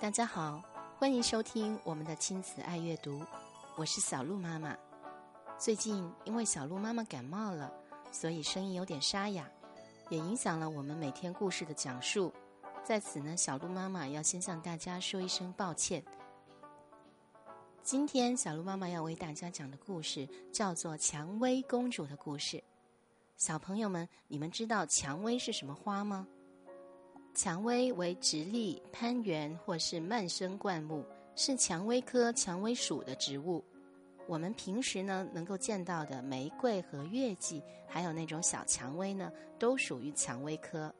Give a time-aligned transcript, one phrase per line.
[0.00, 0.62] 大家好，
[0.98, 3.20] 欢迎收听我们的亲子爱阅读，
[3.76, 4.74] 我是小鹿妈妈。
[5.58, 7.70] 最近因为小鹿妈妈感冒了，
[8.10, 9.46] 所以声音有点沙哑，
[10.08, 12.32] 也影响了我们每天故事的讲述。
[12.82, 16.02] 在此呢，小鹿妈妈要先向大家说一声抱歉。
[17.82, 22.56] 今天小鹿妈妈要为大家讲的故事叫做《蔷薇公主的故事》。
[23.36, 26.26] 小朋友们，你们知道蔷薇是什么花吗？
[27.34, 31.04] 蔷薇为直立、攀援或是蔓生灌木，
[31.36, 33.64] 是蔷薇科蔷薇属的植物。
[34.26, 40.92] 我们平时呢能够见到的玫瑰和月季，还有那种小蔷薇呢，都属于蔷薇科。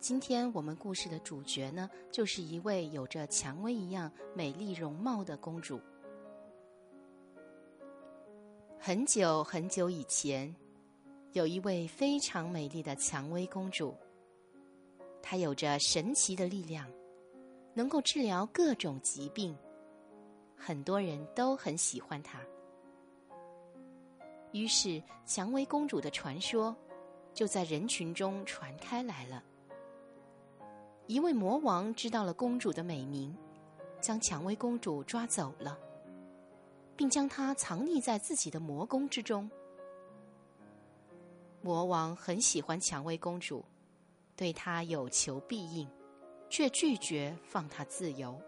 [0.00, 5.80] 今天我们故事的主角呢，就是一位有着蔷薇一样美丽容貌的公主。
[8.78, 10.54] 很久很久以前，
[11.32, 13.94] 有一位非常美丽的蔷薇公主。
[15.28, 16.88] 它有着神奇的力量，
[17.74, 19.58] 能够治疗各种疾病，
[20.56, 22.38] 很多人都很喜欢它。
[24.52, 26.74] 于是，蔷薇公主的传说
[27.34, 29.42] 就在人群中传开来了。
[31.08, 33.36] 一位魔王知道了公主的美名，
[34.00, 35.76] 将蔷薇公主抓走了，
[36.96, 39.50] 并将她藏匿在自己的魔宫之中。
[41.62, 43.64] 魔王很喜欢蔷薇公主。
[44.36, 45.88] 对他有求必应，
[46.50, 48.38] 却拒绝放他自由。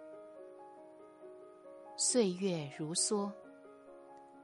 [1.96, 3.32] 岁月如梭，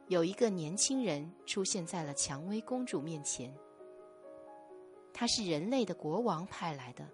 [0.09, 3.55] 有一个年轻人出现在了蔷薇公主面前。
[5.13, 7.07] 他是人类的国王派来的，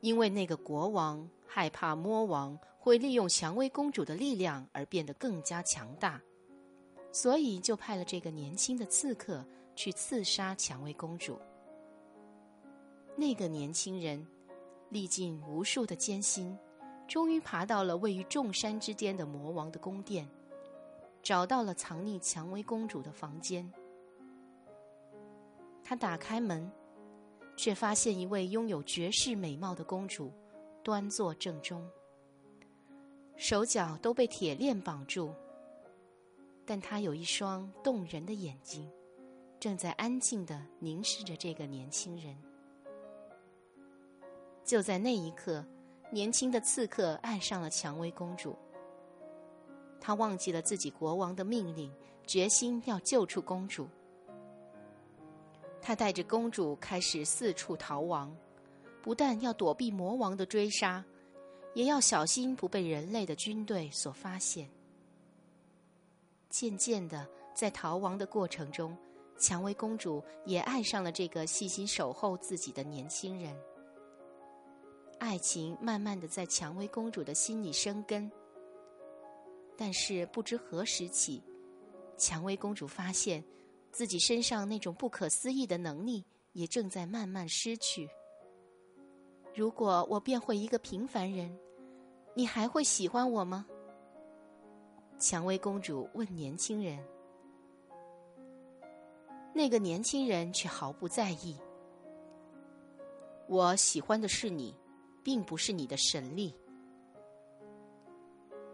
[0.00, 6.20] 因为那个国王害怕魔王会利用蔷薇公主的力量而变得更加强大，
[7.12, 11.38] 所以就派了这个年轻的刺客去刺杀蔷薇公主。
[13.16, 14.26] 那个年轻人
[14.88, 16.56] 历尽无数的艰辛，
[17.06, 20.28] 终于爬到了位于众山之巅的魔王的宫殿，
[21.22, 23.70] 找到了藏匿蔷薇公主的房间。
[25.84, 26.70] 他打开门，
[27.56, 30.32] 却发现一位拥有绝世美貌的公主
[30.82, 31.86] 端坐正中，
[33.36, 35.34] 手脚都被铁链绑住，
[36.64, 38.90] 但她有一双动人的眼睛，
[39.60, 42.36] 正在安静的凝视着这个年轻人。
[44.64, 45.64] 就在那一刻，
[46.10, 48.56] 年轻的刺客爱上了蔷薇公主。
[50.00, 51.92] 他忘记了自己国王的命令，
[52.26, 53.88] 决心要救出公主。
[55.80, 58.34] 他带着公主开始四处逃亡，
[59.02, 61.04] 不但要躲避魔王的追杀，
[61.74, 64.68] 也要小心不被人类的军队所发现。
[66.48, 68.96] 渐渐的，在逃亡的过程中，
[69.38, 73.56] 蔷薇公主也爱上了这个细心守候自己的年轻人。
[75.22, 78.28] 爱情慢慢的在蔷薇公主的心里生根，
[79.76, 81.40] 但是不知何时起，
[82.18, 83.42] 蔷薇公主发现
[83.92, 86.24] 自己身上那种不可思议的能力
[86.54, 88.10] 也正在慢慢失去。
[89.54, 91.56] 如果我变回一个平凡人，
[92.34, 93.64] 你还会喜欢我吗？
[95.20, 96.98] 蔷薇公主问年轻人。
[99.54, 101.56] 那个年轻人却毫不在意。
[103.46, 104.74] 我喜欢的是你。
[105.22, 106.54] 并不是你的神力。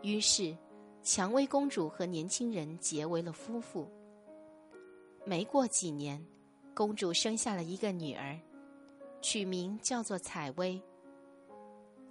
[0.03, 0.57] 于是，
[1.03, 3.89] 蔷薇公主和年轻人结为了夫妇。
[5.25, 6.25] 没过几年，
[6.75, 8.39] 公主生下了一个女儿，
[9.21, 10.81] 取名叫做采薇。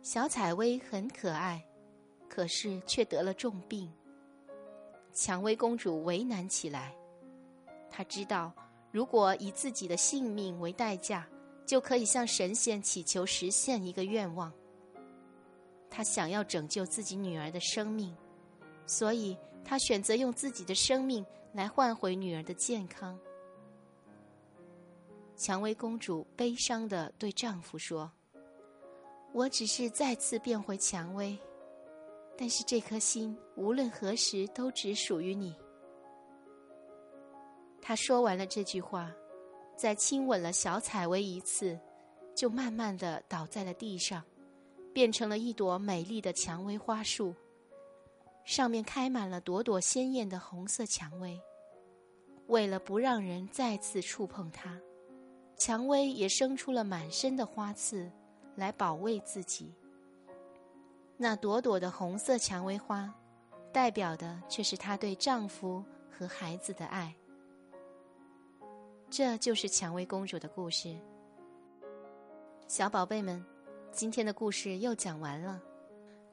[0.02, 1.66] 小采薇很可爱，
[2.30, 3.92] 可是却得了重病。
[5.14, 6.96] 蔷薇公主为难起来，
[7.90, 8.54] 她知道，
[8.92, 11.28] 如果以自己的性命为代价。
[11.68, 14.52] 就可以向神仙祈求实现一个愿望。
[15.90, 18.16] 他想要拯救自己女儿的生命，
[18.86, 23.20] 所以他选择用自己的生命来换回女儿的健康。
[25.36, 28.10] 蔷薇公主悲伤的对丈夫说
[29.34, 31.38] ：“我只是再次变回蔷薇，
[32.38, 35.54] 但是这颗心无论何时都只属于你。”
[37.82, 39.12] 她说完了这句话。
[39.78, 41.80] 在亲吻了小采薇一次，
[42.36, 44.24] 就慢慢的倒在了地上，
[44.92, 47.36] 变成了一朵美丽的蔷薇花树，
[48.44, 51.40] 上面开满了朵朵鲜艳的红色蔷薇。
[52.48, 54.82] 为了不让人再次触碰它，
[55.58, 58.12] 蔷薇也生出了满身的花刺，
[58.56, 59.76] 来保卫自己。
[61.18, 63.14] 那朵朵的红色蔷薇花，
[63.72, 67.14] 代表的却是她对丈夫和孩子的爱。
[69.10, 70.94] 这就是蔷薇公主的故事，
[72.68, 73.44] 小宝贝们，
[73.92, 75.62] 今天的故事又讲完了，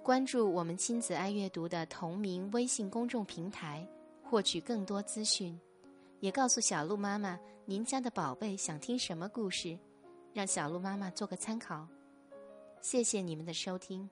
[0.02, 3.86] 关注我们亲子爱阅读的同名微信公众平台，
[4.24, 5.58] 获取更多资讯。
[6.18, 9.78] 也告诉小鹿妈妈，您家的宝贝想听什么故事，
[10.32, 11.86] 让小鹿妈妈做个参考。
[12.80, 14.10] 谢谢你们的收听。